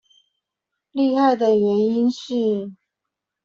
[0.93, 2.71] 厲害的原因是